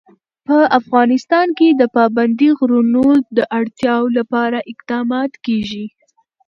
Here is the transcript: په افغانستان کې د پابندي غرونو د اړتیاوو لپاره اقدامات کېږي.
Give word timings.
په 0.47 0.57
افغانستان 0.79 1.47
کې 1.57 1.67
د 1.71 1.81
پابندي 1.95 2.49
غرونو 2.59 3.05
د 3.37 3.39
اړتیاوو 3.59 4.13
لپاره 4.17 4.57
اقدامات 4.71 5.31
کېږي. 5.45 5.85